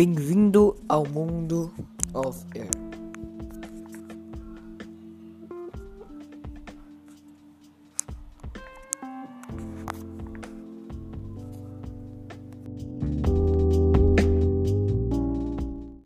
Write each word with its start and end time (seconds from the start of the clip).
Bem-vindo 0.00 0.74
ao 0.88 1.04
mundo 1.06 1.70
of 2.14 2.42
air. 2.56 2.70